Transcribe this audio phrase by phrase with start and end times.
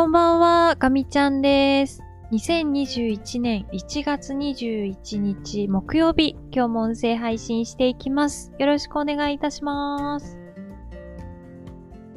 [0.00, 2.02] こんばんは、かみちゃんです。
[2.32, 8.50] 2021年1月21日木曜日、今日も音声配信していきます。
[8.58, 10.38] よろしくお願いいたします。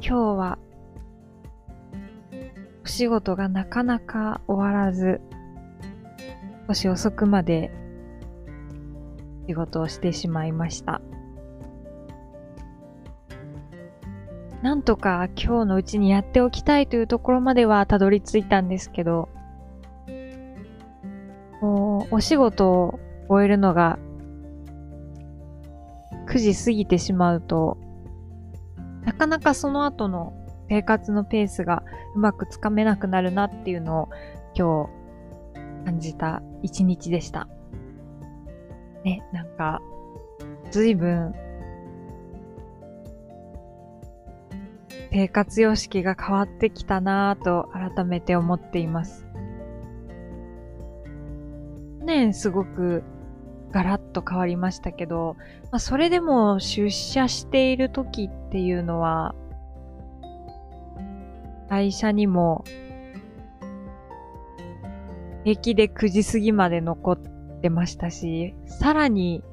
[0.00, 0.58] 日は、
[2.86, 5.20] お仕事がなかなか終わらず、
[6.66, 7.70] 少し遅くまで
[9.46, 11.02] 仕事をしてしまいました。
[14.64, 19.28] なんとか今日のうちにやっておきたいというところまではたどり着いたんですけど、
[21.60, 23.98] もうお仕事を終えるのが
[26.28, 27.76] 9時過ぎてしまうと、
[29.04, 30.32] なかなかその後の
[30.70, 31.82] 生活のペースが
[32.16, 34.08] うまくつかめなくなるなっていうのを
[34.56, 34.88] 今
[35.52, 37.48] 日感じた一日でした。
[39.04, 39.82] ね、なんか、
[40.70, 40.94] ずい
[45.14, 49.24] 生活様式が変わってきたなぁと改めて思っています。
[52.00, 53.04] 去年すごく
[53.70, 55.36] ガラッと変わりましたけど、
[55.70, 59.36] まあ、それでも出社している時っていうのは、
[61.68, 62.64] 会社にも
[65.44, 67.18] 平気で9時過ぎまで残っ
[67.60, 69.44] てましたし、さらに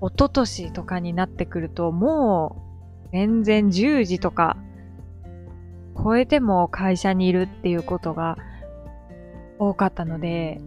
[0.00, 2.69] 一昨年とかになってくるともう
[3.12, 4.56] 全然10時とか
[6.02, 8.38] 超えても会社にいるっていうことが
[9.58, 10.60] 多かったので、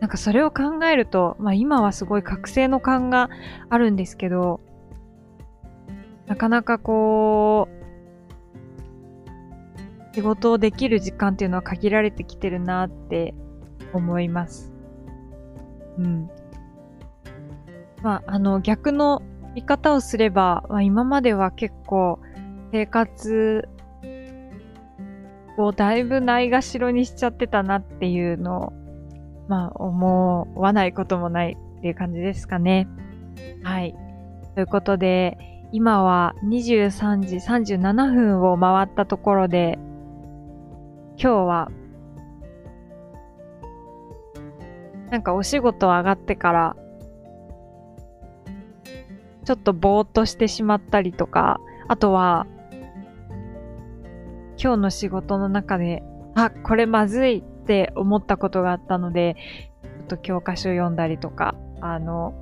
[0.00, 3.28] なんかそれを考えると、まあ今はすごい覚醒の感が
[3.70, 4.60] あるんですけど、
[6.26, 7.68] なかなかこ
[10.12, 13.34] う、仕事をできる時間っていうのは限られてきてるなって
[13.92, 14.72] 思います。
[15.98, 16.30] うん。
[18.02, 19.22] まあ、あの逆の
[19.56, 22.20] 見方をすれば、まあ、今までは結構
[22.72, 23.66] 生活
[25.56, 28.72] をだいぶないがしろにしちゃってたなっていうのを、
[29.48, 32.86] まあ思わないこともないっていう感じですかね。
[33.62, 33.96] はい。
[34.54, 35.38] ということで、
[35.72, 39.78] 今は23時37分を回ったところで、
[41.18, 41.70] 今日は、
[45.10, 46.76] なんかお仕事上がってから、
[49.46, 52.48] ちょっとぼーっとしてしまったりとか、あとは、
[54.60, 56.02] 今日の仕事の中で、
[56.34, 59.36] あ、これまずいって思ったことがあったので、
[59.82, 62.34] ちょっと教科書読んだりとか、あの、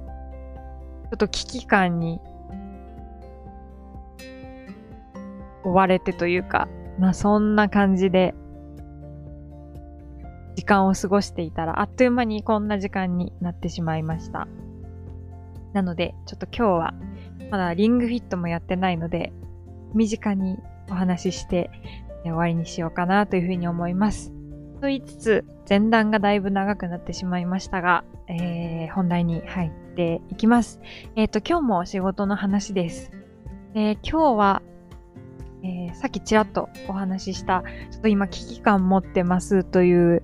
[1.11, 2.21] ちょっと危機感に
[5.63, 8.35] 追われてというか、まあそんな感じで、
[10.57, 14.49] 時間を過ごしていたら、あっという間にこんな時間になってしまいました。
[15.75, 16.95] なので、ちょっと今日は、
[17.51, 19.33] まだリングフィットもやってないので、
[19.93, 20.59] 身近に
[20.89, 21.71] お話しして
[22.23, 24.33] 終わりにしようかなというふうに思います。
[24.81, 30.81] と言いつつ、前段がだいぶ長くなってしまいましたが、えー、本題に入っていきます。
[31.17, 33.11] えっ、と、今日も仕事の話です。
[33.75, 34.63] えー、今日は、
[35.65, 40.23] えー、さっきちらっとお話しした、ちょっと今危機感持ってますという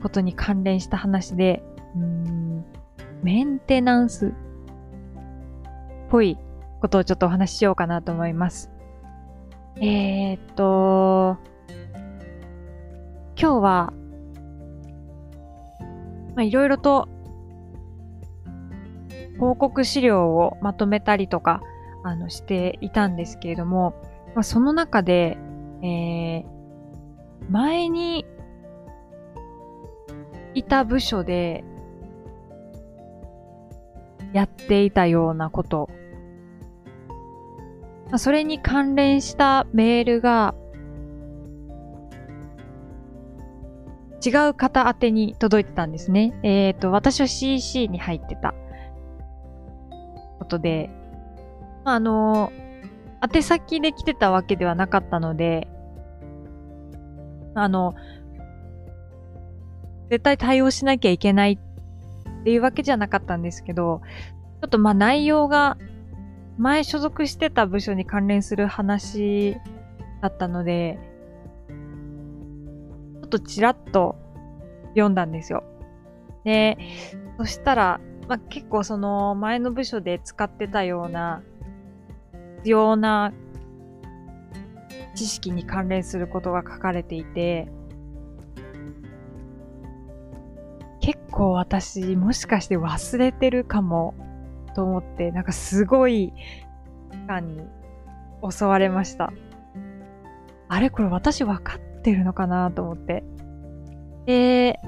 [0.00, 1.64] ことに関連した話で、
[1.96, 2.64] うん
[3.22, 4.34] メンテナンス
[6.08, 6.38] ぽい
[6.80, 8.70] ことをちょっとお話ししようかなと思います。
[9.76, 11.36] えー、っと、
[13.38, 13.92] 今日は、
[16.34, 17.08] まあ、いろいろと
[19.38, 21.60] 報告資料をまとめたりとか、
[22.02, 23.94] あの、していたんですけれども、
[24.34, 25.36] まあ、その中で、
[25.82, 26.44] えー、
[27.50, 28.24] 前に
[30.54, 31.64] いた部署で
[34.32, 35.90] やっていたようなこと、
[38.16, 40.54] それに関連したメールが
[44.24, 46.38] 違う方宛てに届いてたんですね。
[46.42, 48.54] えっ、と、私は CC に入ってた
[50.38, 50.90] ことで、
[51.84, 52.52] まあ、あの、
[53.34, 55.68] 宛先で来てたわけではなかったので、
[57.54, 57.94] あの、
[60.10, 64.02] 絶対対応しなきゃいけないっていうわけじゃなかったんですけど、
[64.60, 65.76] ちょっとまあ内容が
[66.58, 69.56] 前所属してた部署に関連する話
[70.22, 70.98] だったので、
[73.20, 74.16] ちょっとちらっと
[74.90, 75.64] 読んだんですよ。
[76.44, 76.78] で、
[77.38, 81.42] そしたら、まあ、結構その前の部署で使ってたような
[82.58, 83.32] 必要な
[85.14, 87.68] 知識に関連することが書かれていて、
[91.00, 94.14] 結構私もしかして忘れてるかも
[94.76, 96.34] と思って、なんかすごい
[97.10, 97.66] 期間に
[98.48, 99.32] 襲われました。
[100.68, 103.24] あれこれ私分かってるのかなと思って。
[104.26, 104.78] で、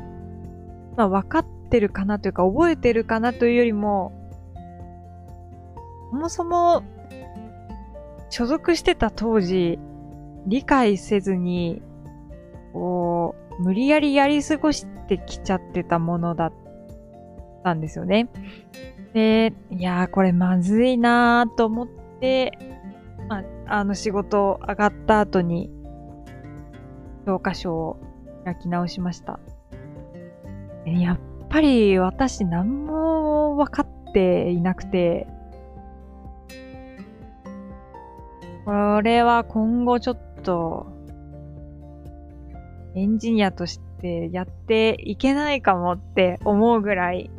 [0.95, 4.13] まあ分かってるかなというか覚えてるかなというよりも、
[6.11, 6.83] そもそも
[8.29, 9.79] 所属してた当時、
[10.47, 11.81] 理解せずに、
[12.75, 16.53] こう、無理やりやり過ごしてきちゃってたものだっ
[17.65, 18.29] たんですよね。
[19.15, 21.89] で、いやーこれまずいなーと思っ
[22.21, 22.59] て、
[23.29, 25.71] まあ、あの仕事上がった後に、
[27.27, 27.99] 教科書を
[28.45, 29.41] 開き直しました。
[30.87, 31.19] やっ
[31.49, 35.27] ぱり私何も分かっていなくて、
[38.65, 40.87] これは今後ちょっと、
[42.95, 47.31] エンジニアとしてやっていけないかもって思うぐらい、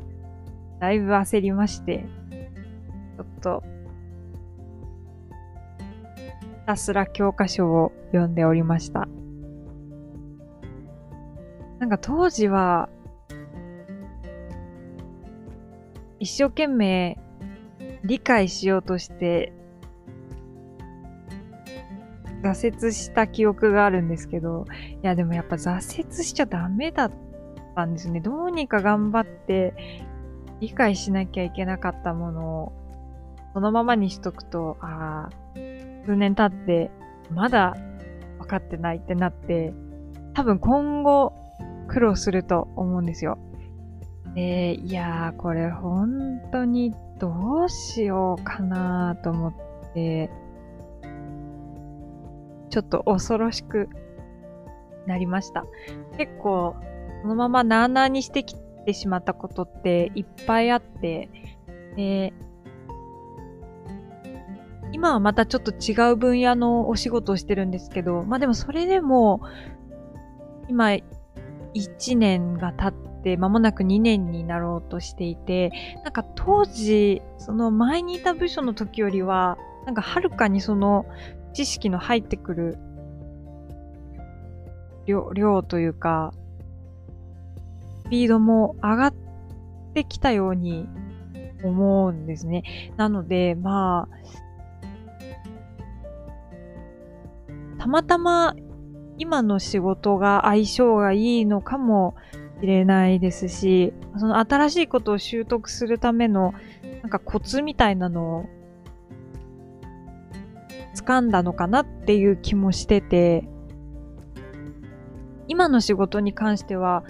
[0.80, 2.06] だいぶ焦りまして、
[3.18, 3.64] ちょっと、
[6.62, 9.08] ひたすら教科書を読んでおりました。
[11.80, 12.90] なんか当時は、
[16.20, 17.18] 一生懸命
[18.04, 19.54] 理解しようとして
[22.44, 24.66] 挫折した記憶があるんですけど、
[25.02, 27.12] いやでもやっぱ挫折しちゃダメだっ
[27.76, 28.20] たんですね。
[28.20, 29.74] どうにか頑張って
[30.60, 32.80] 理解しなきゃいけなかったものを
[33.54, 35.56] そのままにしとくと、ああ、
[36.06, 36.92] 数年経って
[37.32, 37.76] まだ
[38.40, 39.74] 分かってないってなって、
[40.34, 41.34] 多分今後
[41.88, 43.38] 苦労すると思うんですよ。
[44.36, 49.54] で、いやー、これ本当にどうしようかなと思っ
[49.94, 50.30] て、
[52.70, 53.90] ちょっと恐ろしく
[55.08, 55.66] なりました。
[56.18, 56.76] 結構、
[57.24, 61.30] そのままなーなーにしてきててしまったことっていっぱいあって、
[61.96, 62.34] で、
[64.92, 69.42] 今はまたちょっと違う分野のお仕事をしてるんですけど、まあでもそれでも、
[70.68, 70.98] 今
[71.74, 75.72] 1年が経って、間もなく2年になろうとしていて、
[76.04, 81.06] なんか当時、その前にいた部署の時よりは、なんかはるかにその
[81.54, 82.78] 知識の入ってくる
[85.06, 86.49] 量量というか、ス
[88.10, 89.14] ピードも上がっ
[89.94, 90.88] てきたように
[91.64, 92.64] 思うんですね。
[92.98, 94.08] なので、ま
[97.78, 98.56] あ、たまたま
[99.18, 102.16] 今の仕事が相性がいいのかも
[102.62, 106.54] しれないですし、その新しいことを習得するための
[107.02, 108.46] なんかコツみたいなのを
[110.96, 113.48] 掴んだのかなっていう気もしてて、
[115.48, 117.04] 今の仕事に関しては、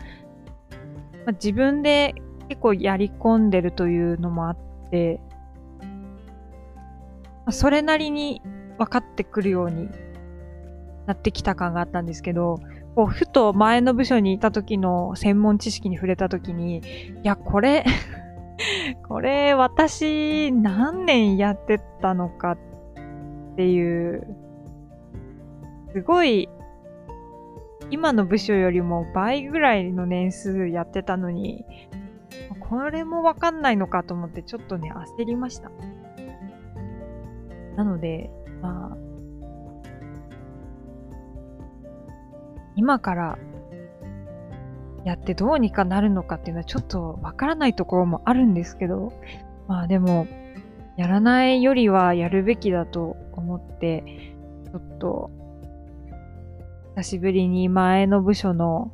[1.30, 2.16] まあ、自分で
[2.48, 4.58] 結構やり込んでるというのもあっ
[4.90, 5.22] て、
[5.80, 5.86] ま
[7.48, 8.42] あ、それなりに
[8.80, 9.90] 分かってくるように
[11.06, 12.58] なってきた感があったんですけど、
[12.96, 16.82] こう、ふと前の部署にいた時の専門知識に触れた時に、い
[17.22, 17.86] や、これ
[19.08, 22.58] これ私何年やってたのかっ
[23.56, 24.36] ていう、
[25.94, 26.50] すごい、
[27.92, 31.66] 今の部署よりも倍ぐらいの年数やってたのに、
[32.60, 35.72] これもわかんないのかと思ってちょっとね、焦りました。
[37.76, 38.30] なので、
[38.62, 38.98] まあ、
[42.76, 43.38] 今から
[45.04, 49.14] やってどうにかなるのかっていうのはちょっとわからないところもあるんですけど、
[49.68, 50.28] まあでも、
[50.98, 54.04] やらないよりはやるべきだと思って、
[54.72, 55.32] ちょっと、
[57.00, 58.92] 久しぶりに前の部署の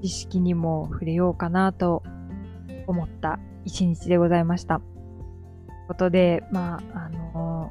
[0.00, 2.02] 知識にも触れようかなと
[2.86, 4.76] 思った一日でございました。
[4.78, 7.70] ということで、まあ、あの、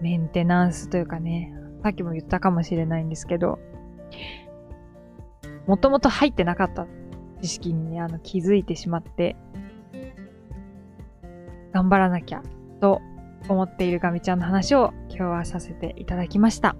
[0.00, 3.58] メンテナンスというかね、さっきも言ったかもしれないんですけど、
[5.66, 6.86] もともと入ってなかった
[7.42, 9.36] 知識にね、あの気づいてしまって、
[11.74, 12.42] 頑張らなきゃ
[12.80, 13.02] と
[13.46, 16.76] 思っているガミちゃんの話を今日はさせていただきました。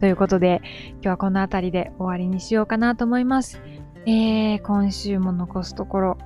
[0.00, 0.60] ということで、
[0.92, 3.60] 今日はこの辺りで終わりにしようかなと思います。
[4.06, 6.18] えー、今週も残すところ、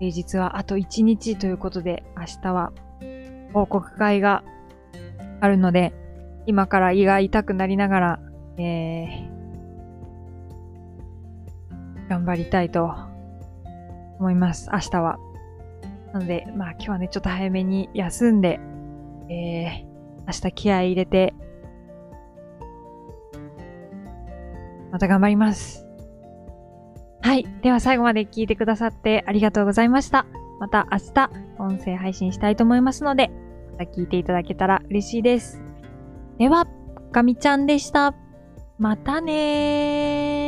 [0.00, 2.72] 平日はあと1日ということで、明日は
[3.54, 4.44] 報告会が
[5.40, 5.94] あるので、
[6.46, 8.20] 今から胃が痛くなりながら、
[8.58, 12.94] えー、頑張りたいと
[14.18, 14.68] 思います。
[14.70, 15.18] 明日は。
[16.12, 18.60] なので、まあ今日はね、ちょっと早めに休んで、
[19.30, 19.84] えー、
[20.26, 21.34] 明日気合い入れて、
[24.92, 25.86] また頑張ります。
[27.20, 27.46] はい。
[27.62, 30.26] では最後まで聞いてくださってありがとうございました。
[30.60, 33.30] また明日、音声配信したいと思いますので、
[33.72, 35.60] また聞いていただけたら嬉しいです。
[36.38, 36.66] では、
[37.12, 38.14] かみちゃんでした。
[38.78, 40.47] またねー。